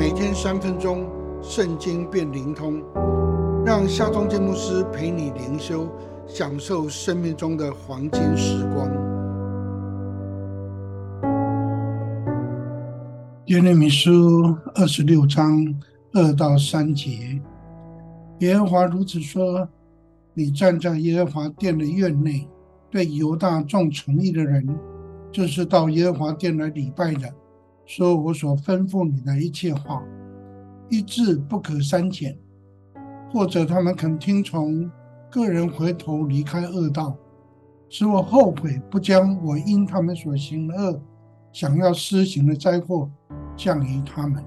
[0.00, 1.06] 每天三分钟，
[1.42, 2.82] 圣经变灵通，
[3.66, 5.86] 让夏忠建牧师陪你灵修，
[6.26, 8.88] 享受生命中的黄金时光。
[13.48, 15.62] 耶利米书二十六章
[16.14, 17.38] 二到三节，
[18.38, 19.68] 耶和华如此说：
[20.32, 22.48] 你站在耶和华殿的院内，
[22.90, 24.66] 对犹大众诚意的人。
[25.30, 27.30] 就是到耶和华殿来礼拜的，
[27.92, 30.00] 说我所吩咐你的一切话，
[30.88, 32.32] 一字不可删减；
[33.32, 34.88] 或者他们肯听从，
[35.28, 37.16] 个人回头离开恶道，
[37.88, 41.02] 使我后悔，不将我因他们所行的恶，
[41.52, 43.10] 想要施行的灾祸
[43.56, 44.40] 降于他们。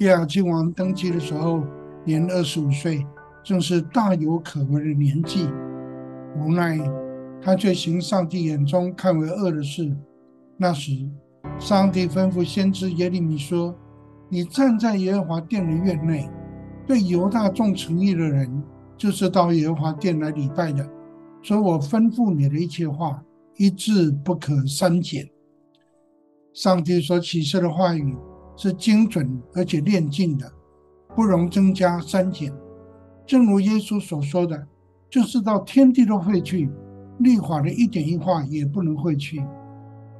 [0.00, 1.64] 亚基王登基的时候，
[2.04, 3.06] 年二十五岁，
[3.42, 5.48] 正是大有可为的年纪，
[6.38, 6.78] 无奈。
[7.40, 9.96] 他却行上帝眼中看为恶的事。
[10.58, 11.08] 那时，
[11.58, 13.74] 上帝吩咐先知耶利米说
[14.28, 16.30] ：“你站在耶和华殿的院内，
[16.86, 18.62] 对犹大众诚意的人，
[18.96, 20.88] 就是到耶和华殿来礼拜的，
[21.42, 23.20] 说我吩咐你的一切话，
[23.56, 25.28] 一字不可删减。”
[26.52, 28.16] 上帝所启示的话语
[28.56, 30.50] 是精准而且炼净的，
[31.16, 32.52] 不容增加删减。
[33.26, 34.66] 正如耶稣所说的，
[35.10, 36.70] 就是到天地都会去。
[37.18, 39.42] 律法的一点一画也不能会去，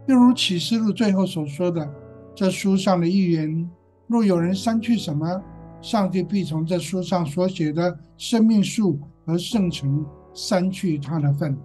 [0.07, 1.89] 又如启示录最后所说的
[2.35, 3.71] ：“这书上的预言，
[4.07, 5.43] 若有人删去什么，
[5.81, 11.57] 上帝必从这书上所写的生命树和圣城删去他的份。”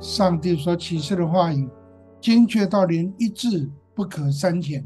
[0.00, 1.68] 上帝所启示的话语，
[2.20, 4.84] 精确到连一字不可删减。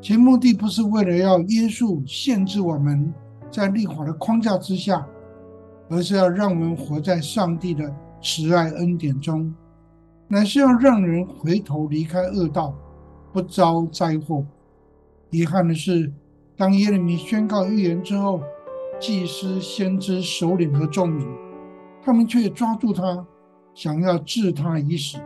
[0.00, 3.12] 其目的不是为了要约束、限制我们
[3.50, 5.06] 在律法的框架之下，
[5.88, 7.94] 而是要让我们活在上帝的。
[8.26, 9.52] 慈爱恩典中，
[10.34, 12.74] 乃是要让人回头离开恶道，
[13.32, 14.44] 不遭灾祸。
[15.30, 16.12] 遗憾的是，
[16.56, 18.42] 当耶利米宣告预言之后，
[18.98, 21.24] 祭司、先知、首领和众民，
[22.02, 23.24] 他们却抓住他，
[23.74, 25.18] 想要置他以死。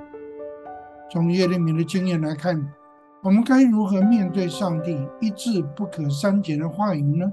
[1.10, 2.70] 从耶利米的经验来看，
[3.22, 7.32] 我们该如何面对上帝一字不可删减的话语呢？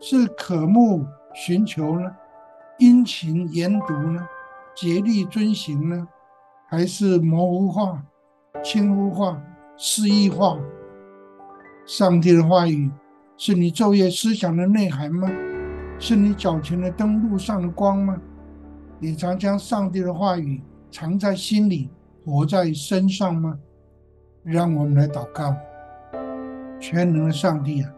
[0.00, 1.02] 是渴慕
[1.32, 2.14] 寻求呢？
[2.78, 4.28] 殷勤研读呢？
[4.74, 6.06] 竭力遵行呢，
[6.70, 8.04] 还是模糊化、
[8.62, 9.42] 轻忽化、
[9.78, 10.58] 诗意化？
[11.86, 12.90] 上帝的话语
[13.38, 15.30] 是你昼夜思想的内涵吗？
[15.98, 18.20] 是你脚前的灯路上的光吗？
[18.98, 21.88] 你常将上帝的话语藏在心里，
[22.22, 23.58] 活在身上吗？
[24.42, 25.56] 让我们来祷告，
[26.78, 27.90] 全能的上帝啊，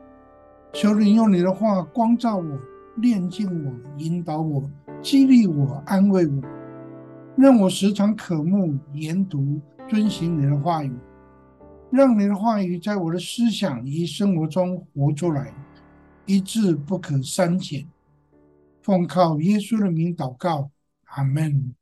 [0.73, 2.59] 求你用你的话光照我、
[2.99, 4.63] 炼净我、引导我、
[5.03, 6.41] 激励我、安慰我。
[7.37, 10.93] 让我时常渴慕研读、遵行你的话语，
[11.91, 15.55] 让你的话语在我的思想与生活中活出来，
[16.27, 17.87] 一字不可删减。
[18.83, 20.71] 奉靠耶稣的名祷告，
[21.05, 21.75] 阿门。